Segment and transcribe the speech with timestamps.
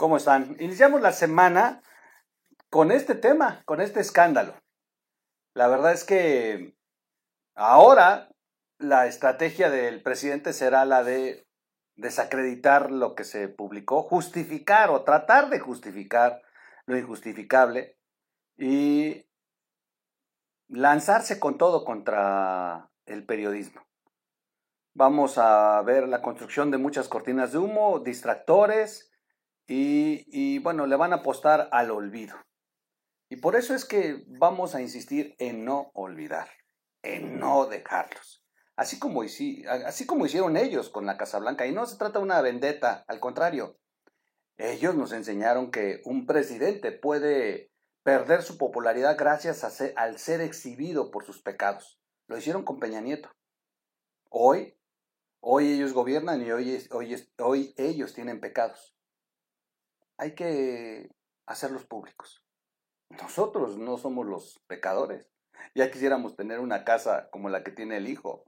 [0.00, 0.56] ¿Cómo están?
[0.60, 1.82] Iniciamos la semana
[2.70, 4.54] con este tema, con este escándalo.
[5.52, 6.74] La verdad es que
[7.54, 8.30] ahora
[8.78, 11.46] la estrategia del presidente será la de
[11.96, 16.40] desacreditar lo que se publicó, justificar o tratar de justificar
[16.86, 17.98] lo injustificable
[18.56, 19.26] y
[20.68, 23.86] lanzarse con todo contra el periodismo.
[24.94, 29.09] Vamos a ver la construcción de muchas cortinas de humo, distractores
[29.72, 32.34] y, bueno, le van a apostar al olvido.
[33.28, 36.48] Y por eso es que vamos a insistir en no olvidar,
[37.02, 38.44] en no dejarlos.
[38.74, 41.66] Así como, así como hicieron ellos con la Casa Blanca.
[41.66, 43.78] Y no se trata de una vendetta, al contrario.
[44.56, 47.70] Ellos nos enseñaron que un presidente puede
[48.02, 52.00] perder su popularidad gracias a al ser exhibido por sus pecados.
[52.26, 53.30] Lo hicieron con Peña Nieto.
[54.30, 54.76] Hoy
[55.42, 58.94] Hoy ellos gobiernan y hoy, hoy, hoy ellos tienen pecados.
[60.20, 61.08] Hay que
[61.46, 62.44] hacerlos públicos.
[63.08, 65.30] Nosotros no somos los pecadores.
[65.74, 68.44] Ya quisiéramos tener una casa como la que tiene el hijo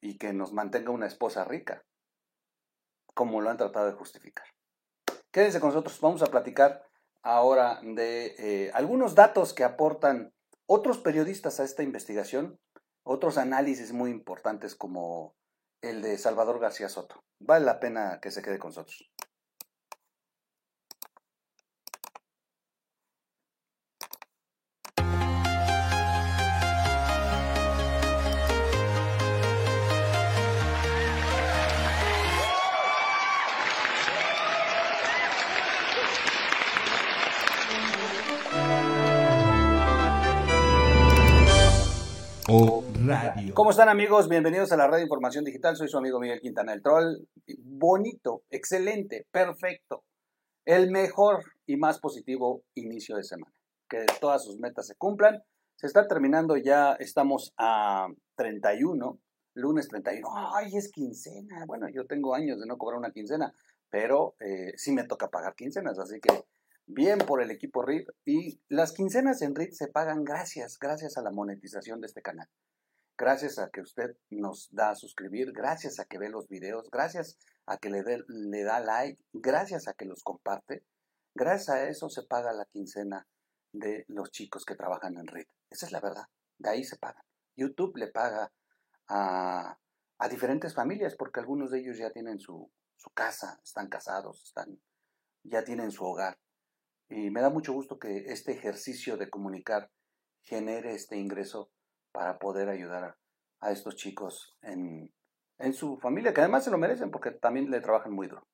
[0.00, 1.82] y que nos mantenga una esposa rica,
[3.14, 4.46] como lo han tratado de justificar.
[5.32, 6.88] Quédense con nosotros, vamos a platicar
[7.24, 10.32] ahora de eh, algunos datos que aportan
[10.66, 12.60] otros periodistas a esta investigación,
[13.02, 15.34] otros análisis muy importantes como
[15.82, 17.24] el de Salvador García Soto.
[17.40, 19.10] Vale la pena que se quede con nosotros.
[43.54, 44.28] ¿Cómo están amigos?
[44.28, 45.76] Bienvenidos a la red de información digital.
[45.76, 47.18] Soy su amigo Miguel Quintana, el troll.
[47.58, 50.02] Bonito, excelente, perfecto.
[50.64, 53.54] El mejor y más positivo inicio de semana.
[53.88, 55.40] Que todas sus metas se cumplan.
[55.76, 59.20] Se está terminando ya, estamos a 31,
[59.54, 60.28] lunes 31.
[60.52, 61.64] ¡Ay, es quincena!
[61.68, 63.54] Bueno, yo tengo años de no cobrar una quincena,
[63.90, 66.42] pero eh, sí me toca pagar quincenas, así que
[66.94, 68.08] bien por el equipo RIT.
[68.24, 72.48] Y las quincenas en RIT se pagan gracias, gracias a la monetización de este canal
[73.20, 77.36] gracias a que usted nos da a suscribir, gracias a que ve los videos, gracias
[77.66, 80.86] a que le, le da like, gracias a que los comparte,
[81.34, 83.26] gracias a eso se paga la quincena
[83.72, 85.46] de los chicos que trabajan en red.
[85.68, 86.24] Esa es la verdad,
[86.56, 87.22] de ahí se paga.
[87.56, 88.50] YouTube le paga
[89.08, 89.78] a,
[90.18, 94.80] a diferentes familias porque algunos de ellos ya tienen su, su casa, están casados, están,
[95.42, 96.38] ya tienen su hogar.
[97.10, 99.90] Y me da mucho gusto que este ejercicio de comunicar
[100.44, 101.70] genere este ingreso
[102.12, 103.16] para poder ayudar
[103.60, 105.12] a, estos chicos en,
[105.72, 108.46] su familia, que además se lo merecen porque también le trabajan muy duro.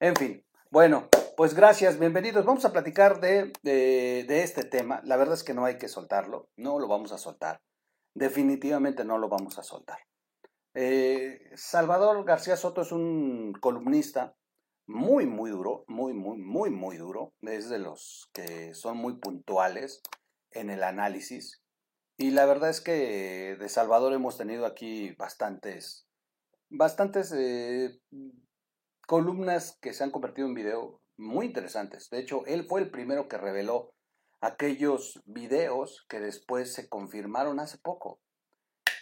[0.00, 2.44] En fin, bueno, pues gracias, bienvenidos.
[2.44, 5.00] Vamos a platicar de, de, este tema.
[5.04, 7.60] La verdad es que no hay que soltarlo, no lo vamos a soltar.
[8.14, 9.98] Definitivamente no lo vamos a soltar.
[10.74, 14.34] Eh, Salvador García Soto es un columnista
[14.90, 17.32] muy, muy duro, muy, muy, muy, muy duro.
[17.42, 20.02] Es de los que son muy puntuales
[20.50, 21.62] en el análisis.
[22.16, 26.06] Y la verdad es que de Salvador hemos tenido aquí bastantes,
[26.68, 27.98] bastantes eh,
[29.06, 32.10] columnas que se han convertido en video muy interesantes.
[32.10, 33.94] De hecho, él fue el primero que reveló
[34.40, 38.20] aquellos videos que después se confirmaron hace poco.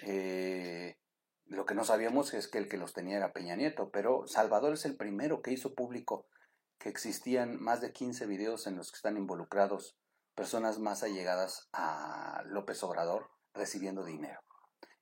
[0.02, 0.96] Eh,
[1.48, 4.74] lo que no sabíamos es que el que los tenía era Peña Nieto, pero Salvador
[4.74, 6.26] es el primero que hizo público
[6.78, 9.96] que existían más de 15 videos en los que están involucrados
[10.34, 14.40] personas más allegadas a López Obrador recibiendo dinero.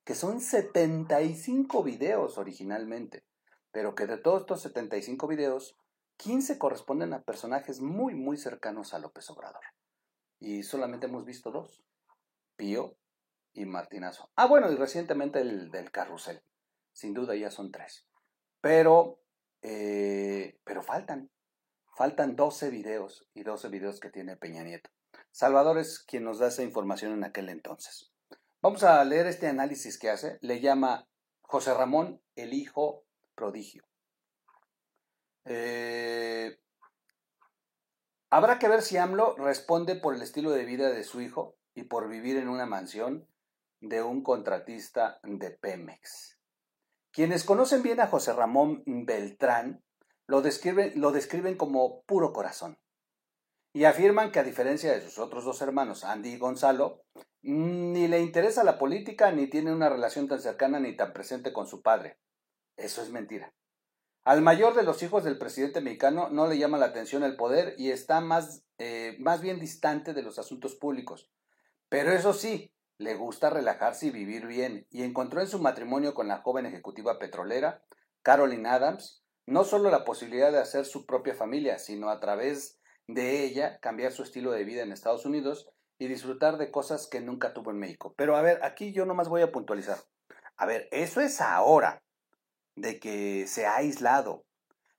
[0.05, 3.25] Que son 75 videos originalmente,
[3.73, 5.77] pero que de todos estos 75 videos,
[6.19, 9.65] 15 corresponden a personajes muy, muy cercanos a López Obrador.
[10.39, 11.83] Y solamente hemos visto dos,
[12.57, 12.97] Pío
[13.57, 14.31] y Martinazo.
[14.37, 16.43] Ah, bueno, y recientemente el del carrusel.
[16.93, 18.07] Sin duda ya son tres.
[18.61, 19.19] Pero,
[19.63, 21.31] eh, pero faltan.
[21.97, 24.91] Faltan 12 videos y 12 videos que tiene Peña Nieto.
[25.31, 28.13] Salvador es quien nos da esa información en aquel entonces.
[28.61, 30.39] Vamos a leer este análisis que hace.
[30.43, 31.09] Le llama
[31.41, 33.05] José Ramón el Hijo
[33.35, 33.85] Prodigio.
[35.47, 36.59] Eh,
[38.29, 41.85] habrá que ver si AMLO responde por el estilo de vida de su hijo y
[41.85, 43.27] por vivir en una mansión
[43.81, 46.39] de un contratista de Pemex.
[47.13, 49.83] Quienes conocen bien a José Ramón Beltrán
[50.27, 52.79] lo describen, lo describen como puro corazón
[53.77, 57.03] y afirman que a diferencia de sus otros dos hermanos, Andy y Gonzalo,
[57.43, 61.67] ni le interesa la política ni tiene una relación tan cercana ni tan presente con
[61.67, 62.19] su padre.
[62.79, 63.53] Eso es mentira.
[64.25, 67.75] Al mayor de los hijos del presidente mexicano no le llama la atención el poder
[67.77, 71.31] y está más, eh, más bien distante de los asuntos públicos.
[71.91, 76.29] Pero eso sí, le gusta relajarse y vivir bien, y encontró en su matrimonio con
[76.29, 77.83] la joven ejecutiva petrolera,
[78.23, 83.45] Caroline Adams, no solo la posibilidad de hacer su propia familia, sino a través de
[83.45, 87.55] ella cambiar su estilo de vida en Estados Unidos y disfrutar de cosas que nunca
[87.55, 88.15] tuvo en México.
[88.17, 89.99] Pero a ver, aquí yo nomás voy a puntualizar.
[90.57, 92.03] A ver, eso es ahora,
[92.75, 94.45] de que se ha aislado,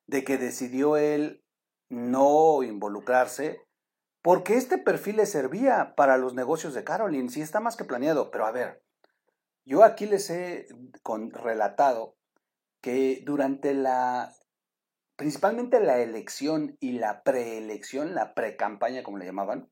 [0.08, 1.44] de que decidió él
[1.90, 3.62] no involucrarse,
[4.28, 8.30] porque este perfil le servía para los negocios de Caroline, sí está más que planeado.
[8.30, 8.84] Pero a ver,
[9.64, 10.68] yo aquí les he
[11.02, 12.18] con, relatado
[12.82, 14.36] que durante la,
[15.16, 19.72] principalmente la elección y la preelección, la precampaña como le llamaban,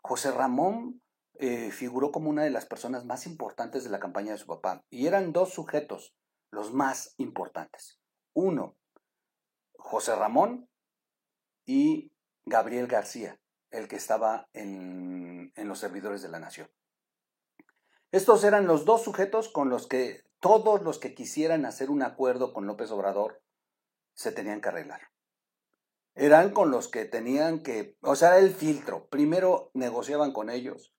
[0.00, 1.02] José Ramón
[1.34, 4.82] eh, figuró como una de las personas más importantes de la campaña de su papá.
[4.88, 6.16] Y eran dos sujetos,
[6.50, 8.00] los más importantes.
[8.32, 8.74] Uno,
[9.76, 10.70] José Ramón
[11.66, 12.10] y
[12.46, 13.38] Gabriel García,
[13.72, 16.70] el que estaba en, en los servidores de la nación.
[18.10, 22.52] Estos eran los dos sujetos con los que todos los que quisieran hacer un acuerdo
[22.52, 23.42] con López Obrador
[24.14, 25.00] se tenían que arreglar.
[26.14, 29.08] Eran con los que tenían que, o sea, el filtro.
[29.08, 30.92] Primero negociaban con ellos.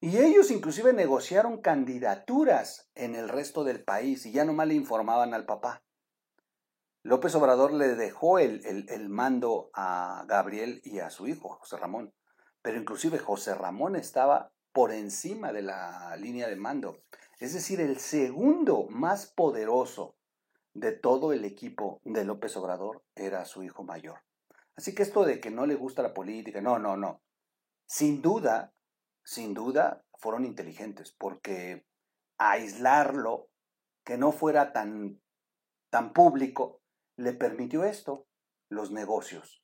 [0.00, 5.34] Y ellos inclusive negociaron candidaturas en el resto del país y ya nomás le informaban
[5.34, 5.84] al papá.
[7.02, 12.12] López Obrador le dejó el, el, mando a Gabriel y a su hijo, José Ramón.
[12.60, 17.02] Pero inclusive José Ramón estaba por encima de la línea de mando.
[17.38, 20.16] Es decir, el segundo más poderoso
[20.74, 24.20] de todo el equipo de López Obrador era su hijo mayor.
[24.76, 27.22] Así que esto de que no le gusta la política, no, no, no.
[27.86, 28.74] Sin duda,
[29.24, 31.86] sin duda, fueron inteligentes, porque
[32.38, 33.48] aislarlo,
[34.04, 35.20] que no fuera tan,
[35.90, 36.79] tan público,
[37.20, 38.26] le permitió esto,
[38.70, 39.62] los negocios.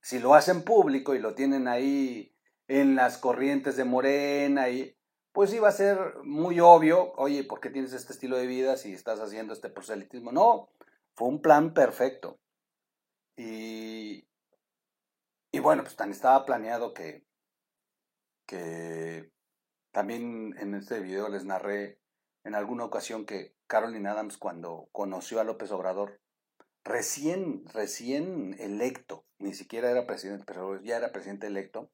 [0.00, 2.34] Si lo hacen público y lo tienen ahí
[2.66, 4.96] en las corrientes de Morena y
[5.32, 8.92] pues iba a ser muy obvio, oye, ¿por qué tienes este estilo de vida si
[8.92, 10.32] estás haciendo este proselitismo?
[10.32, 10.70] No,
[11.14, 12.40] fue un plan perfecto.
[13.36, 14.26] Y,
[15.52, 17.24] y bueno, pues tan estaba planeado que,
[18.46, 19.30] que
[19.90, 21.98] también en este video les narré
[22.44, 26.20] en alguna ocasión que Carolyn Adams cuando conoció a López Obrador,
[26.84, 31.90] recién, recién electo, ni siquiera era presidente, pero ya era presidente electo,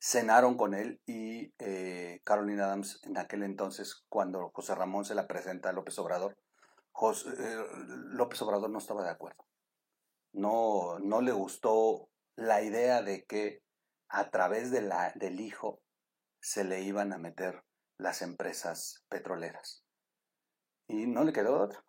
[0.00, 5.28] cenaron con él y eh, Carolina Adams en aquel entonces, cuando José Ramón se la
[5.28, 7.64] presenta a López Obrador, eh,
[8.08, 9.46] López Obrador no estaba de acuerdo.
[10.32, 13.62] No, no le gustó la idea de que
[14.08, 15.82] a través de la, del hijo
[16.40, 17.62] se le iban a meter
[17.96, 19.81] las empresas petroleras.
[20.92, 21.82] Y no le quedó otra.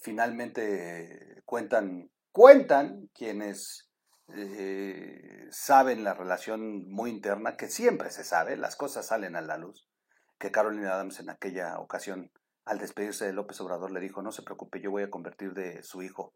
[0.00, 3.92] Finalmente cuentan, cuentan quienes
[4.34, 9.56] eh, saben la relación muy interna, que siempre se sabe, las cosas salen a la
[9.56, 9.88] luz,
[10.36, 12.32] que Carolina Adams en aquella ocasión,
[12.64, 15.84] al despedirse de López Obrador, le dijo, no se preocupe, yo voy a convertir de
[15.84, 16.34] su hijo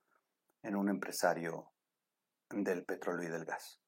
[0.62, 1.72] en un empresario
[2.50, 3.80] del petróleo y del gas.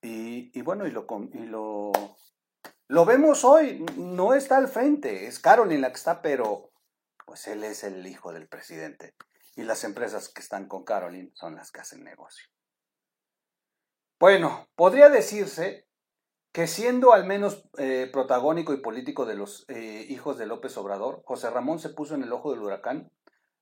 [0.00, 1.90] Y, bueno, y y lo,
[2.92, 6.72] lo vemos hoy, no está al frente, es Carolina la que está, pero
[7.24, 9.14] pues él es el hijo del presidente.
[9.56, 12.46] Y las empresas que están con Caroline son las que hacen negocio.
[14.20, 15.88] Bueno, podría decirse
[16.52, 21.22] que siendo al menos eh, protagónico y político de los eh, hijos de López Obrador,
[21.24, 23.10] José Ramón se puso en el ojo del huracán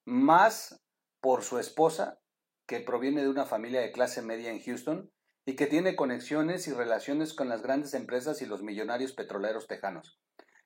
[0.04, 0.82] más
[1.20, 2.18] por su esposa,
[2.66, 5.12] que proviene de una familia de clase media en Houston
[5.46, 10.18] y que tiene conexiones y relaciones con las grandes empresas y los millonarios petroleros tejanos.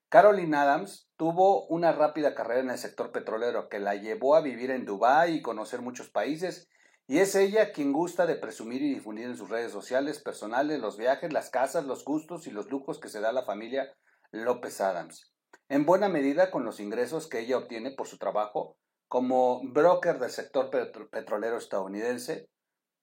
[0.08, 4.70] Caroline Adams tuvo una rápida carrera en el sector petrolero que la llevó a vivir
[4.70, 6.68] en Dubái y conocer muchos países
[7.06, 10.96] y es ella quien gusta de presumir y difundir en sus redes sociales personales los
[10.96, 13.92] viajes, las casas, los gustos y los lujos que se da la familia
[14.30, 15.32] López Adams.
[15.68, 18.76] En buena medida con los ingresos que ella obtiene por su trabajo
[19.08, 20.70] como broker del sector
[21.10, 22.48] petrolero estadounidense,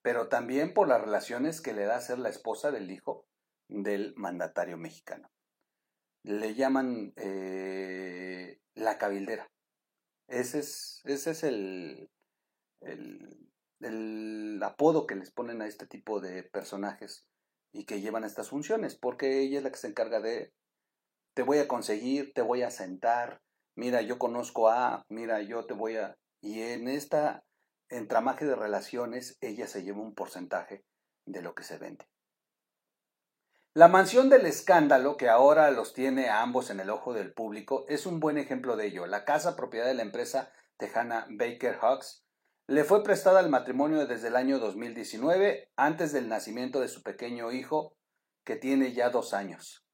[0.01, 3.25] pero también por las relaciones que le da ser la esposa del hijo
[3.67, 5.29] del mandatario mexicano.
[6.23, 9.49] Le llaman eh, la cabildera.
[10.27, 12.09] Ese es, ese es el,
[12.81, 17.25] el el apodo que les ponen a este tipo de personajes
[17.73, 20.53] y que llevan estas funciones, porque ella es la que se encarga de,
[21.33, 23.41] te voy a conseguir, te voy a sentar,
[23.75, 26.15] mira, yo conozco a, mira, yo te voy a...
[26.41, 27.43] Y en esta
[27.91, 30.85] entramaje de relaciones, ella se lleva un porcentaje
[31.25, 32.07] de lo que se vende.
[33.73, 37.85] La mansión del escándalo, que ahora los tiene a ambos en el ojo del público,
[37.87, 39.05] es un buen ejemplo de ello.
[39.05, 42.25] La casa, propiedad de la empresa tejana Baker Hawks,
[42.67, 47.51] le fue prestada al matrimonio desde el año 2019, antes del nacimiento de su pequeño
[47.51, 47.95] hijo,
[48.43, 49.85] que tiene ya dos años.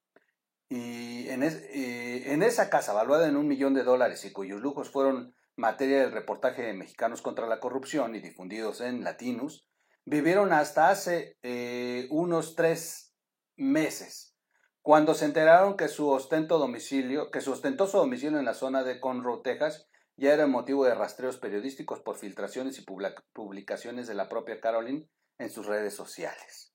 [0.68, 5.34] Y en, en esa casa, valuada en un millón de dólares y cuyos lujos fueron
[5.58, 9.68] materia del reportaje de Mexicanos contra la Corrupción y difundidos en Latinus,
[10.04, 13.12] vivieron hasta hace eh, unos tres
[13.56, 14.36] meses,
[14.82, 19.00] cuando se enteraron que su ostento domicilio, que su ostentoso domicilio en la zona de
[19.00, 22.86] Conroe, Texas, ya era motivo de rastreos periodísticos por filtraciones y
[23.32, 26.72] publicaciones de la propia Caroline en sus redes sociales.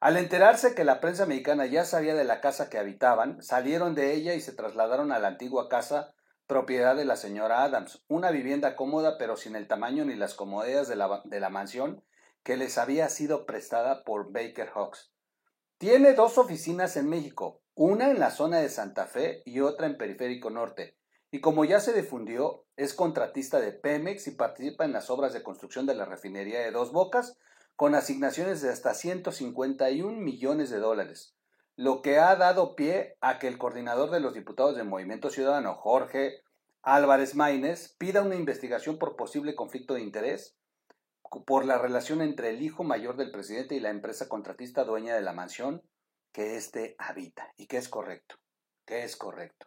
[0.00, 4.14] Al enterarse que la prensa mexicana ya sabía de la casa que habitaban, salieron de
[4.14, 6.14] ella y se trasladaron a la antigua casa
[6.46, 10.88] propiedad de la señora Adams, una vivienda cómoda pero sin el tamaño ni las comodidades
[10.88, 12.04] de la, de la mansión
[12.42, 15.12] que les había sido prestada por Baker Hawks.
[15.78, 19.96] Tiene dos oficinas en México, una en la zona de Santa Fe y otra en
[19.96, 20.96] Periférico Norte.
[21.30, 25.42] Y como ya se difundió, es contratista de Pemex y participa en las obras de
[25.42, 27.38] construcción de la refinería de Dos Bocas
[27.76, 31.34] con asignaciones de hasta 151 millones de dólares,
[31.76, 35.74] lo que ha dado pie a que el coordinador de los diputados del Movimiento Ciudadano,
[35.74, 36.42] Jorge
[36.82, 40.56] Álvarez Maínez, pida una investigación por posible conflicto de interés
[41.46, 45.22] por la relación entre el hijo mayor del presidente y la empresa contratista dueña de
[45.22, 45.82] la mansión
[46.32, 48.36] que éste habita y que es correcto,
[48.86, 49.66] que es correcto.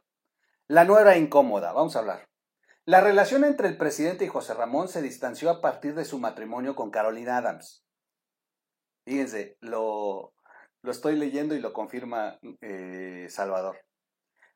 [0.68, 2.30] La nueva incómoda, vamos a hablar.
[2.86, 6.76] La relación entre el presidente y José Ramón se distanció a partir de su matrimonio
[6.76, 7.84] con Carolina Adams.
[9.06, 10.34] Fíjense, lo,
[10.82, 13.78] lo estoy leyendo y lo confirma eh, Salvador.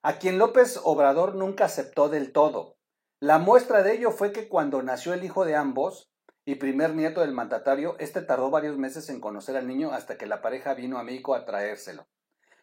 [0.01, 2.77] A quien López Obrador nunca aceptó del todo.
[3.19, 6.11] La muestra de ello fue que cuando nació el hijo de ambos,
[6.43, 10.25] y primer nieto del mandatario, este tardó varios meses en conocer al niño hasta que
[10.25, 12.07] la pareja vino a México a traérselo.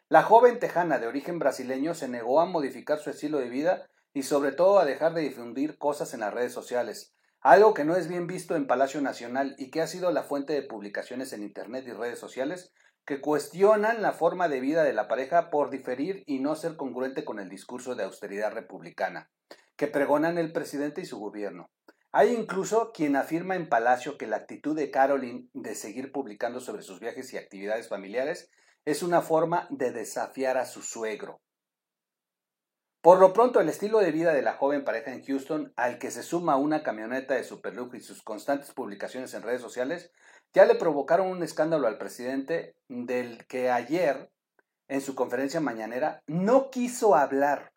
[0.08, 4.22] La joven tejana de origen brasileño se negó a modificar su estilo de vida y
[4.24, 8.08] sobre todo a dejar de difundir cosas en las redes sociales, algo que no es
[8.08, 11.84] bien visto en Palacio Nacional y que ha sido la fuente de publicaciones en Internet
[11.86, 12.72] y redes sociales
[13.08, 17.24] que cuestionan la forma de vida de la pareja por diferir y no ser congruente
[17.24, 19.30] con el discurso de austeridad republicana
[19.78, 21.70] que pregonan el presidente y su gobierno.
[22.12, 26.82] Hay incluso quien afirma en Palacio que la actitud de Caroline de seguir publicando sobre
[26.82, 28.50] sus viajes y actividades familiares
[28.84, 31.40] es una forma de desafiar a su suegro.
[33.00, 36.10] Por lo pronto, el estilo de vida de la joven pareja en Houston, al que
[36.10, 40.12] se suma una camioneta de superlujo y sus constantes publicaciones en redes sociales,
[40.54, 44.30] ya le provocaron un escándalo al presidente del que ayer,
[44.88, 47.72] en su conferencia mañanera, no quiso hablar.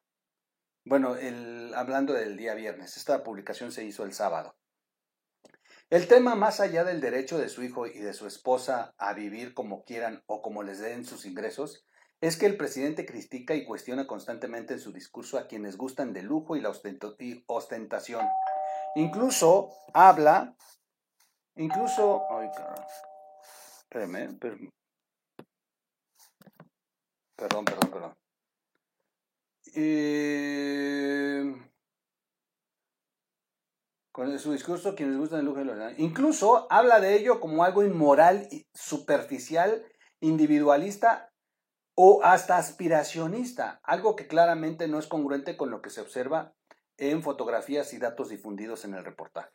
[0.85, 4.55] Bueno, el, hablando del día viernes, esta publicación se hizo el sábado.
[5.89, 9.53] El tema, más allá del derecho de su hijo y de su esposa a vivir
[9.53, 11.85] como quieran o como les den sus ingresos,
[12.21, 16.21] es que el presidente critica y cuestiona constantemente en su discurso a quienes gustan de
[16.21, 16.71] lujo y la
[17.47, 18.25] ostentación.
[18.95, 20.55] Incluso habla,
[21.55, 22.49] incluso, ay,
[27.35, 28.13] perdón, perdón, perdón.
[29.73, 31.71] Eh,
[34.11, 38.47] con su discurso, quienes gustan el lujo y Incluso habla de ello como algo inmoral,
[38.73, 39.85] superficial,
[40.19, 41.31] individualista
[41.95, 46.53] o hasta aspiracionista, algo que claramente no es congruente con lo que se observa
[46.97, 49.49] en fotografías y datos difundidos en el reportaje.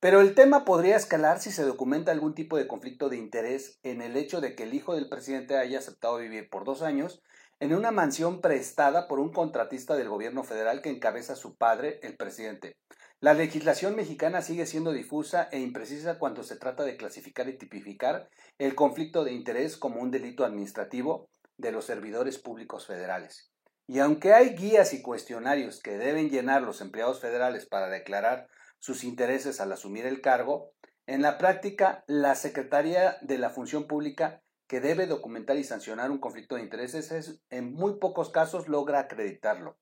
[0.00, 4.00] Pero el tema podría escalar si se documenta algún tipo de conflicto de interés en
[4.00, 7.20] el hecho de que el hijo del presidente haya aceptado vivir por dos años
[7.58, 12.16] en una mansión prestada por un contratista del gobierno federal que encabeza su padre, el
[12.16, 12.76] presidente.
[13.18, 18.28] La legislación mexicana sigue siendo difusa e imprecisa cuando se trata de clasificar y tipificar
[18.58, 23.50] el conflicto de interés como un delito administrativo de los servidores públicos federales.
[23.88, 28.46] Y aunque hay guías y cuestionarios que deben llenar los empleados federales para declarar
[28.78, 30.72] sus intereses al asumir el cargo,
[31.06, 36.18] en la práctica la Secretaría de la Función Pública que debe documentar y sancionar un
[36.18, 39.78] conflicto de intereses es, en muy pocos casos logra acreditarlo.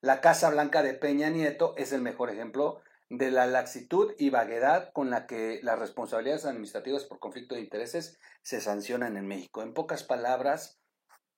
[0.00, 2.80] La Casa Blanca de Peña Nieto es el mejor ejemplo
[3.10, 8.18] de la laxitud y vaguedad con la que las responsabilidades administrativas por conflicto de intereses
[8.42, 9.62] se sancionan en México.
[9.62, 10.80] En pocas palabras,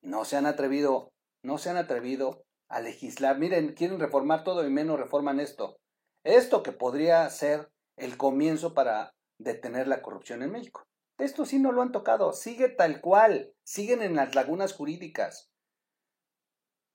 [0.00, 3.38] no se han atrevido, no se han atrevido a legislar.
[3.38, 5.78] Miren, quieren reformar todo y menos reforman esto.
[6.24, 10.86] Esto que podría ser el comienzo para detener la corrupción en México.
[11.18, 15.50] Esto sí no lo han tocado, sigue tal cual, siguen en las lagunas jurídicas.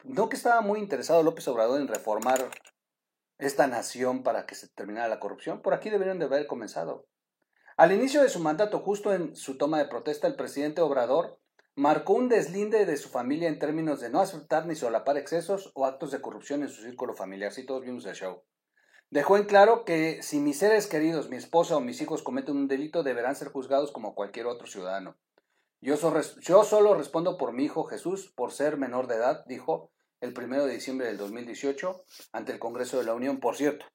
[0.03, 2.50] No que estaba muy interesado López Obrador en reformar
[3.38, 7.07] esta nación para que se terminara la corrupción, por aquí deberían de haber comenzado.
[7.75, 11.39] Al inicio de su mandato, justo en su toma de protesta, el presidente Obrador
[11.75, 15.86] marcó un deslinde de su familia en términos de no aceptar ni solapar excesos o
[15.86, 17.51] actos de corrupción en su círculo familiar.
[17.51, 18.41] Si todos vimos el show.
[19.09, 22.67] Dejó en claro que si mis seres queridos, mi esposa o mis hijos cometen un
[22.67, 25.17] delito, deberán ser juzgados como cualquier otro ciudadano.
[25.79, 30.65] Yo, solo respondo por mi hijo Jesús, por ser menor de edad, dijo el primero
[30.65, 33.39] de diciembre del 2018 ante el Congreso de la Unión.
[33.39, 33.85] Por cierto,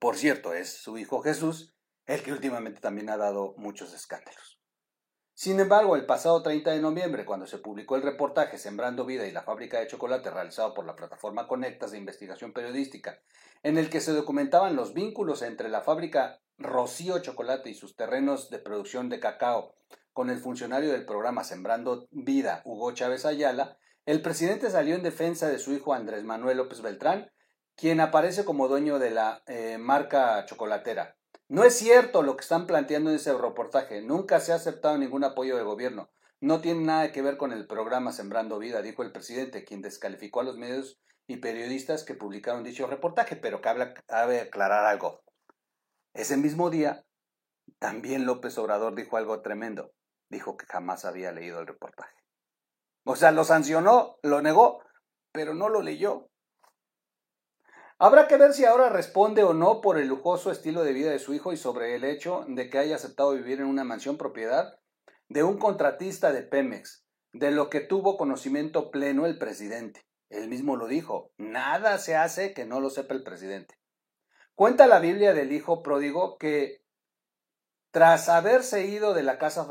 [0.00, 1.74] por cierto, es su hijo Jesús
[2.06, 4.57] el que últimamente también ha dado muchos escándalos.
[5.40, 9.30] Sin embargo, el pasado 30 de noviembre, cuando se publicó el reportaje Sembrando Vida y
[9.30, 13.20] la fábrica de chocolate realizado por la plataforma Conectas de Investigación Periodística,
[13.62, 18.50] en el que se documentaban los vínculos entre la fábrica Rocío Chocolate y sus terrenos
[18.50, 19.76] de producción de cacao
[20.12, 25.48] con el funcionario del programa Sembrando Vida, Hugo Chávez Ayala, el presidente salió en defensa
[25.48, 27.30] de su hijo Andrés Manuel López Beltrán,
[27.76, 31.17] quien aparece como dueño de la eh, marca chocolatera.
[31.48, 34.02] No es cierto lo que están planteando en ese reportaje.
[34.02, 36.10] Nunca se ha aceptado ningún apoyo de gobierno.
[36.40, 40.40] No tiene nada que ver con el programa Sembrando Vida, dijo el presidente, quien descalificó
[40.40, 43.34] a los medios y periodistas que publicaron dicho reportaje.
[43.34, 45.22] Pero cabe, cabe aclarar algo.
[46.12, 47.06] Ese mismo día,
[47.78, 49.92] también López Obrador dijo algo tremendo.
[50.28, 52.14] Dijo que jamás había leído el reportaje.
[53.04, 54.82] O sea, lo sancionó, lo negó,
[55.32, 56.28] pero no lo leyó.
[58.00, 61.18] Habrá que ver si ahora responde o no por el lujoso estilo de vida de
[61.18, 64.78] su hijo y sobre el hecho de que haya aceptado vivir en una mansión propiedad
[65.28, 70.06] de un contratista de Pemex, de lo que tuvo conocimiento pleno el presidente.
[70.30, 73.76] Él mismo lo dijo, nada se hace que no lo sepa el presidente.
[74.54, 76.84] Cuenta la Biblia del hijo pródigo que
[77.90, 79.66] tras haberse ido de la casa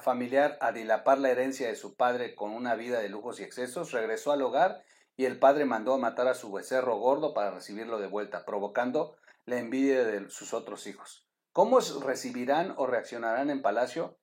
[0.00, 3.92] familiar a dilapar la herencia de su padre con una vida de lujos y excesos,
[3.92, 4.82] regresó al hogar
[5.16, 9.16] y el padre mandó a matar a su becerro gordo para recibirlo de vuelta, provocando
[9.46, 11.26] la envidia de sus otros hijos.
[11.52, 14.18] ¿Cómo recibirán o reaccionarán en palacio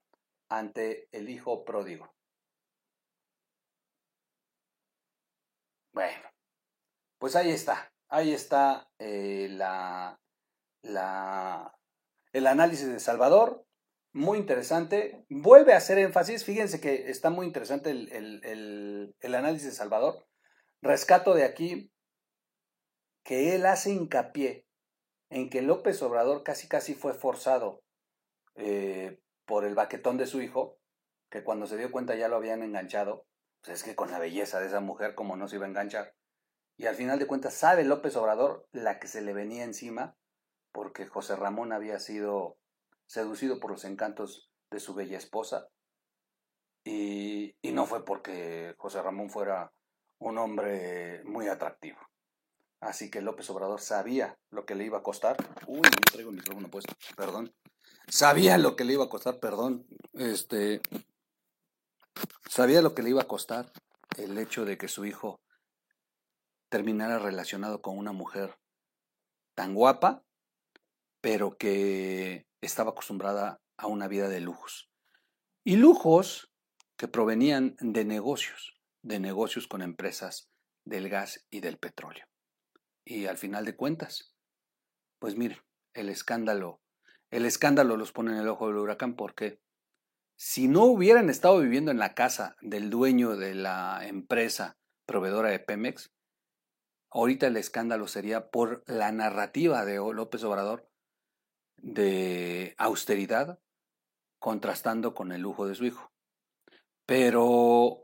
[0.49, 2.13] ante el hijo pródigo?
[5.93, 6.29] Bueno,
[7.17, 10.19] pues ahí está, ahí está eh, la,
[10.83, 11.75] la,
[12.33, 13.65] el análisis de Salvador,
[14.11, 15.25] muy interesante.
[15.29, 20.23] Vuelve a hacer énfasis, fíjense que está muy interesante el, el, el análisis de Salvador
[20.83, 21.93] Rescato de aquí
[23.23, 24.67] que él hace hincapié
[25.29, 27.81] en que López Obrador casi casi fue forzado
[28.55, 30.77] eh, por el baquetón de su hijo,
[31.29, 33.25] que cuando se dio cuenta ya lo habían enganchado,
[33.61, 36.15] pues es que con la belleza de esa mujer como no se iba a enganchar.
[36.75, 40.17] Y al final de cuentas sabe López Obrador la que se le venía encima,
[40.73, 42.57] porque José Ramón había sido
[43.05, 45.69] seducido por los encantos de su bella esposa,
[46.83, 49.71] y, y no fue porque José Ramón fuera
[50.23, 51.99] un hombre muy atractivo.
[52.79, 55.37] Así que López Obrador sabía lo que le iba a costar.
[55.67, 57.53] Uy, no traigo el micrófono puesto, perdón.
[58.07, 59.85] Sabía lo que le iba a costar, perdón.
[60.13, 60.81] Este.
[62.49, 63.71] Sabía lo que le iba a costar
[64.17, 65.41] el hecho de que su hijo
[66.69, 68.57] terminara relacionado con una mujer
[69.55, 70.23] tan guapa,
[71.21, 74.89] pero que estaba acostumbrada a una vida de lujos.
[75.63, 76.51] Y lujos
[76.97, 78.72] que provenían de negocios
[79.03, 80.49] de negocios con empresas
[80.85, 82.25] del gas y del petróleo.
[83.05, 84.33] Y al final de cuentas,
[85.19, 85.61] pues mire,
[85.93, 86.81] el escándalo,
[87.29, 89.59] el escándalo los pone en el ojo del huracán porque
[90.35, 95.59] si no hubieran estado viviendo en la casa del dueño de la empresa proveedora de
[95.59, 96.11] Pemex,
[97.11, 100.89] ahorita el escándalo sería por la narrativa de López Obrador
[101.77, 103.59] de austeridad
[104.39, 106.11] contrastando con el lujo de su hijo.
[107.05, 108.02] Pero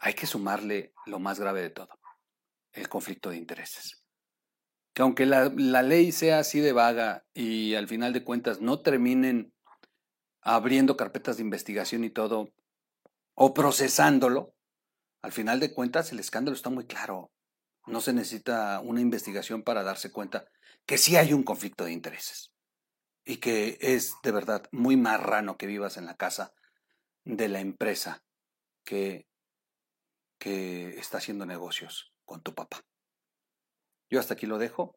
[0.00, 2.00] hay que sumarle lo más grave de todo,
[2.72, 4.02] el conflicto de intereses.
[4.94, 5.48] Que aunque la,
[5.82, 9.52] ley sea así de vaga y al final de cuentas no terminen
[10.40, 12.50] abriendo carpetas de investigación y todo,
[13.34, 14.54] o procesándolo,
[15.22, 17.30] al final de cuentas el escándalo está muy claro.
[17.86, 20.46] No se necesita una investigación para darse cuenta
[20.86, 22.52] que sí hay un conflicto de intereses
[23.24, 26.54] y que es de verdad muy marrano que vivas en la casa
[27.24, 28.22] de la empresa
[28.84, 29.29] que
[30.40, 32.80] que está haciendo negocios con tu papá.
[34.08, 34.96] Yo hasta aquí lo dejo.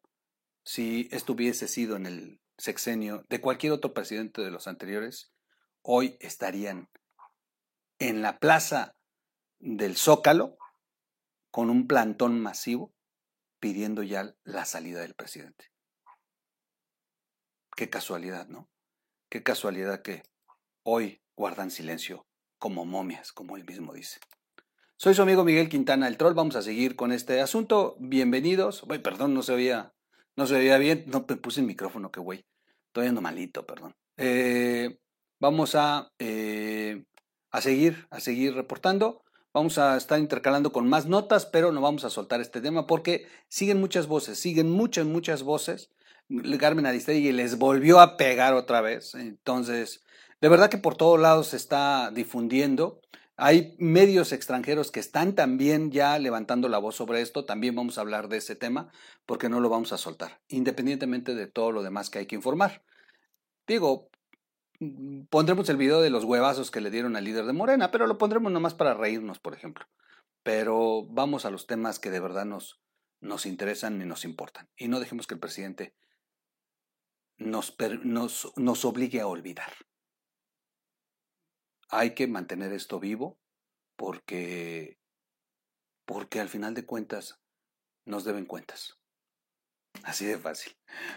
[0.65, 5.33] Si esto hubiese sido en el sexenio de cualquier otro presidente de los anteriores,
[5.81, 6.89] hoy estarían
[7.99, 8.95] en la plaza
[9.59, 10.57] del Zócalo
[11.51, 12.93] con un plantón masivo
[13.59, 15.71] pidiendo ya la salida del presidente.
[17.75, 18.69] Qué casualidad, ¿no?
[19.29, 20.23] Qué casualidad que
[20.83, 22.25] hoy guardan silencio
[22.59, 24.19] como momias, como él mismo dice.
[25.03, 26.33] Soy su amigo Miguel Quintana, el troll.
[26.33, 27.97] Vamos a seguir con este asunto.
[27.99, 28.83] Bienvenidos.
[28.83, 29.91] Uy, perdón, no se oía,
[30.37, 31.03] no se oía bien.
[31.07, 32.45] No me puse el micrófono, qué güey.
[32.87, 33.97] Estoy ando malito, perdón.
[34.15, 34.97] Eh,
[35.41, 37.03] vamos a, eh,
[37.51, 39.25] a seguir, a seguir reportando.
[39.53, 43.27] Vamos a estar intercalando con más notas, pero no vamos a soltar este tema porque
[43.49, 45.89] siguen muchas voces, siguen muchas, muchas voces.
[46.61, 49.15] Carmen Aristegui les volvió a pegar otra vez.
[49.15, 50.01] Entonces,
[50.39, 53.01] de verdad que por todos lados se está difundiendo.
[53.35, 57.45] Hay medios extranjeros que están también ya levantando la voz sobre esto.
[57.45, 58.91] También vamos a hablar de ese tema
[59.25, 62.83] porque no lo vamos a soltar, independientemente de todo lo demás que hay que informar.
[63.65, 64.09] Digo,
[64.79, 68.05] mm, pondremos el video de los huevazos que le dieron al líder de Morena, pero
[68.05, 69.87] lo pondremos nomás para reírnos, por ejemplo.
[70.43, 72.81] Pero vamos a los temas que de verdad nos,
[73.19, 74.69] nos interesan y nos importan.
[74.77, 75.95] Y no dejemos que el presidente
[77.37, 79.73] nos, nos, nos obligue a olvidar
[81.93, 83.37] hay que mantener esto vivo
[83.97, 84.97] porque,
[86.05, 87.39] porque al final de cuentas
[88.05, 88.97] nos deben cuentas.
[90.03, 90.73] Así de fácil.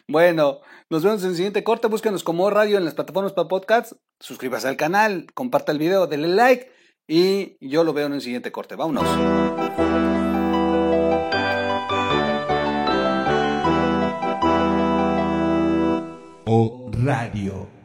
[0.07, 0.61] Bueno,
[0.91, 1.89] nos vemos en el siguiente corte.
[1.89, 3.97] Búsquenos como radio en las plataformas para podcasts.
[4.21, 6.71] Suscríbase al canal, comparta el video, denle like
[7.09, 8.77] y yo lo veo en el siguiente corte.
[8.77, 9.05] Vámonos.
[16.45, 17.76] O Radio.